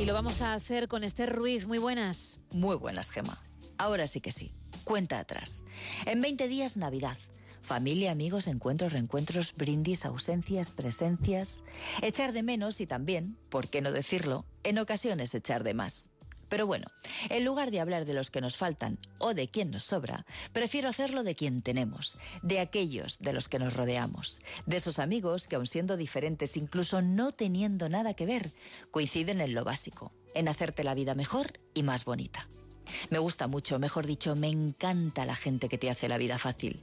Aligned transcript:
Y 0.00 0.06
lo 0.06 0.14
vamos 0.14 0.40
a 0.40 0.54
hacer 0.54 0.88
con 0.88 1.04
Esther 1.04 1.30
Ruiz. 1.30 1.66
Muy 1.66 1.76
buenas. 1.76 2.38
Muy 2.54 2.74
buenas, 2.76 3.10
Gema. 3.10 3.38
Ahora 3.76 4.06
sí 4.06 4.22
que 4.22 4.32
sí. 4.32 4.50
Cuenta 4.84 5.18
atrás. 5.18 5.62
En 6.06 6.22
20 6.22 6.48
días, 6.48 6.78
Navidad. 6.78 7.18
Familia, 7.60 8.10
amigos, 8.10 8.46
encuentros, 8.46 8.94
reencuentros, 8.94 9.52
brindis, 9.52 10.06
ausencias, 10.06 10.70
presencias. 10.70 11.64
Echar 12.00 12.32
de 12.32 12.42
menos 12.42 12.80
y 12.80 12.86
también, 12.86 13.36
por 13.50 13.68
qué 13.68 13.82
no 13.82 13.92
decirlo, 13.92 14.46
en 14.64 14.78
ocasiones 14.78 15.34
echar 15.34 15.64
de 15.64 15.74
más. 15.74 16.08
Pero 16.50 16.66
bueno, 16.66 16.88
en 17.30 17.44
lugar 17.44 17.70
de 17.70 17.80
hablar 17.80 18.04
de 18.04 18.12
los 18.12 18.30
que 18.30 18.42
nos 18.42 18.58
faltan 18.58 18.98
o 19.18 19.32
de 19.32 19.48
quien 19.48 19.70
nos 19.70 19.84
sobra, 19.84 20.26
prefiero 20.52 20.88
hacerlo 20.88 21.22
de 21.22 21.36
quien 21.36 21.62
tenemos, 21.62 22.18
de 22.42 22.60
aquellos 22.60 23.20
de 23.20 23.32
los 23.32 23.48
que 23.48 23.60
nos 23.60 23.72
rodeamos, 23.72 24.40
de 24.66 24.76
esos 24.76 24.98
amigos 24.98 25.48
que 25.48 25.56
aun 25.56 25.66
siendo 25.66 25.96
diferentes, 25.96 26.56
incluso 26.56 27.00
no 27.00 27.32
teniendo 27.32 27.88
nada 27.88 28.14
que 28.14 28.26
ver, 28.26 28.50
coinciden 28.90 29.40
en 29.40 29.54
lo 29.54 29.64
básico, 29.64 30.12
en 30.34 30.48
hacerte 30.48 30.84
la 30.84 30.94
vida 30.94 31.14
mejor 31.14 31.60
y 31.72 31.84
más 31.84 32.04
bonita. 32.04 32.44
Me 33.10 33.18
gusta 33.18 33.48
mucho, 33.48 33.80
mejor 33.80 34.06
dicho, 34.06 34.36
me 34.36 34.48
encanta 34.48 35.24
la 35.24 35.34
gente 35.34 35.68
que 35.68 35.78
te 35.78 35.90
hace 35.90 36.08
la 36.08 36.16
vida 36.16 36.38
fácil. 36.38 36.80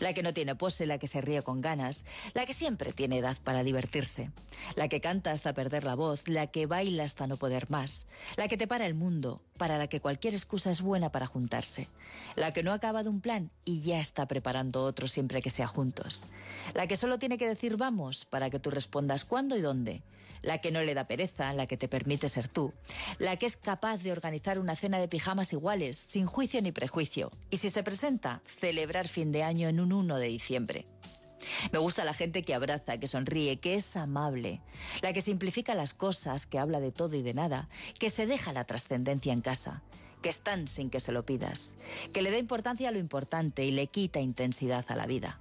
La 0.00 0.12
que 0.12 0.22
no 0.22 0.34
tiene 0.34 0.54
pose, 0.54 0.86
la 0.86 0.98
que 0.98 1.06
se 1.06 1.20
ríe 1.20 1.42
con 1.42 1.60
ganas, 1.60 2.06
la 2.34 2.44
que 2.46 2.52
siempre 2.52 2.92
tiene 2.92 3.18
edad 3.18 3.36
para 3.42 3.62
divertirse, 3.62 4.30
la 4.76 4.88
que 4.88 5.00
canta 5.00 5.32
hasta 5.32 5.52
perder 5.52 5.84
la 5.84 5.94
voz, 5.94 6.28
la 6.28 6.48
que 6.48 6.66
baila 6.66 7.04
hasta 7.04 7.26
no 7.26 7.36
poder 7.36 7.70
más, 7.70 8.06
la 8.36 8.46
que 8.46 8.56
te 8.56 8.68
para 8.68 8.86
el 8.86 8.94
mundo, 8.94 9.40
para 9.58 9.78
la 9.78 9.88
que 9.88 10.00
cualquier 10.00 10.34
excusa 10.34 10.70
es 10.70 10.80
buena 10.80 11.10
para 11.10 11.26
juntarse, 11.26 11.88
la 12.36 12.52
que 12.52 12.62
no 12.62 12.72
acaba 12.72 13.02
de 13.02 13.08
un 13.08 13.20
plan 13.20 13.50
y 13.64 13.80
ya 13.80 14.00
está 14.00 14.26
preparando 14.26 14.84
otro 14.84 15.08
siempre 15.08 15.42
que 15.42 15.50
sea 15.50 15.66
juntos, 15.66 16.26
la 16.74 16.86
que 16.86 16.96
solo 16.96 17.18
tiene 17.18 17.38
que 17.38 17.48
decir 17.48 17.76
vamos 17.76 18.24
para 18.24 18.48
que 18.48 18.60
tú 18.60 18.70
respondas 18.70 19.24
cuándo 19.24 19.56
y 19.56 19.60
dónde, 19.60 20.02
la 20.42 20.58
que 20.58 20.70
no 20.70 20.82
le 20.82 20.94
da 20.94 21.04
pereza, 21.04 21.52
la 21.52 21.66
que 21.66 21.76
te 21.76 21.88
permite 21.88 22.28
ser 22.28 22.48
tú, 22.48 22.72
la 23.18 23.36
que 23.36 23.46
es 23.46 23.56
capaz 23.56 23.98
de 23.98 24.12
organizar 24.12 24.58
una 24.58 24.76
cena 24.76 24.98
de 24.98 25.08
pijamas 25.08 25.52
iguales, 25.60 25.98
sin 25.98 26.24
juicio 26.24 26.62
ni 26.62 26.72
prejuicio, 26.72 27.30
y 27.50 27.58
si 27.58 27.68
se 27.68 27.82
presenta, 27.82 28.40
celebrar 28.58 29.08
fin 29.08 29.30
de 29.30 29.42
año 29.42 29.68
en 29.68 29.78
un 29.78 29.92
1 29.92 30.16
de 30.16 30.26
diciembre. 30.26 30.86
Me 31.70 31.78
gusta 31.78 32.06
la 32.06 32.14
gente 32.14 32.40
que 32.40 32.54
abraza, 32.54 32.96
que 32.98 33.06
sonríe, 33.06 33.60
que 33.60 33.74
es 33.74 33.94
amable, 33.94 34.62
la 35.02 35.12
que 35.12 35.20
simplifica 35.20 35.74
las 35.74 35.92
cosas, 35.92 36.46
que 36.46 36.58
habla 36.58 36.80
de 36.80 36.92
todo 36.92 37.14
y 37.14 37.22
de 37.22 37.34
nada, 37.34 37.68
que 37.98 38.08
se 38.08 38.24
deja 38.24 38.54
la 38.54 38.64
trascendencia 38.64 39.34
en 39.34 39.42
casa, 39.42 39.82
que 40.22 40.30
están 40.30 40.66
sin 40.66 40.88
que 40.88 40.98
se 40.98 41.12
lo 41.12 41.26
pidas, 41.26 41.76
que 42.14 42.22
le 42.22 42.30
da 42.30 42.38
importancia 42.38 42.88
a 42.88 42.92
lo 42.92 42.98
importante 42.98 43.62
y 43.66 43.70
le 43.70 43.86
quita 43.88 44.20
intensidad 44.20 44.86
a 44.88 44.96
la 44.96 45.06
vida. 45.06 45.40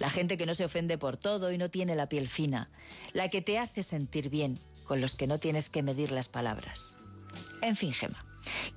La 0.00 0.10
gente 0.10 0.36
que 0.36 0.46
no 0.46 0.54
se 0.54 0.64
ofende 0.64 0.98
por 0.98 1.16
todo 1.16 1.52
y 1.52 1.58
no 1.58 1.70
tiene 1.70 1.94
la 1.94 2.08
piel 2.08 2.26
fina, 2.26 2.70
la 3.12 3.28
que 3.28 3.40
te 3.40 3.60
hace 3.60 3.84
sentir 3.84 4.30
bien, 4.30 4.58
con 4.84 5.00
los 5.00 5.14
que 5.14 5.28
no 5.28 5.38
tienes 5.38 5.70
que 5.70 5.84
medir 5.84 6.10
las 6.10 6.28
palabras. 6.28 6.98
En 7.62 7.76
fin, 7.76 7.92
Gema, 7.92 8.24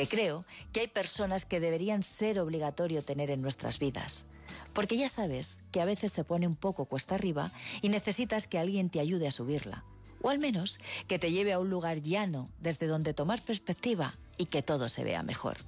que 0.00 0.16
creo 0.16 0.44
que 0.72 0.80
hay 0.80 0.86
personas 0.86 1.44
que 1.44 1.60
deberían 1.60 2.02
ser 2.02 2.40
obligatorio 2.40 3.02
tener 3.02 3.30
en 3.30 3.42
nuestras 3.42 3.78
vidas 3.78 4.24
porque 4.72 4.96
ya 4.96 5.08
sabes 5.08 5.62
que 5.72 5.80
a 5.80 5.84
veces 5.84 6.10
se 6.10 6.24
pone 6.24 6.46
un 6.46 6.56
poco 6.56 6.86
cuesta 6.86 7.16
arriba 7.16 7.50
y 7.82 7.90
necesitas 7.90 8.48
que 8.48 8.58
alguien 8.58 8.88
te 8.88 9.00
ayude 9.00 9.28
a 9.28 9.32
subirla. 9.32 9.84
O 10.22 10.30
al 10.30 10.38
menos 10.38 10.78
que 11.06 11.18
te 11.18 11.32
lleve 11.32 11.52
a 11.52 11.58
un 11.58 11.70
lugar 11.70 12.00
llano 12.00 12.48
desde 12.60 12.86
donde 12.86 13.14
tomar 13.14 13.42
perspectiva 13.42 14.12
y 14.38 14.46
que 14.46 14.62
todo 14.62 14.88
se 14.88 15.04
vea 15.04 15.22
mejor. 15.22 15.58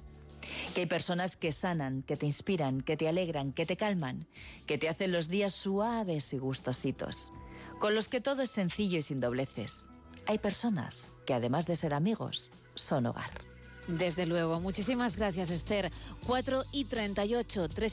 Que 0.73 0.81
hay 0.81 0.87
personas 0.87 1.37
que 1.37 1.51
sanan, 1.51 2.01
que 2.01 2.17
te 2.17 2.25
inspiran, 2.25 2.81
que 2.81 2.97
te 2.97 3.07
alegran, 3.07 3.53
que 3.53 3.67
te 3.67 3.77
calman, 3.77 4.27
que 4.65 4.79
te 4.79 4.89
hacen 4.89 5.11
los 5.11 5.29
días 5.29 5.53
suaves 5.53 6.33
y 6.33 6.39
gustositos, 6.39 7.31
con 7.79 7.93
los 7.93 8.09
que 8.09 8.19
todo 8.19 8.41
es 8.41 8.49
sencillo 8.51 8.97
y 8.97 9.03
sin 9.03 9.21
dobleces. 9.21 9.89
Hay 10.25 10.39
personas 10.39 11.13
que 11.25 11.33
además 11.33 11.67
de 11.67 11.75
ser 11.75 11.93
amigos, 11.93 12.51
son 12.75 13.05
hogar. 13.05 13.52
Desde 13.87 14.25
luego. 14.25 14.59
Muchísimas 14.59 15.17
gracias, 15.17 15.49
Esther. 15.49 15.91
4 16.25 16.63
y 16.71 16.85
38, 16.85 17.67
3 17.67 17.77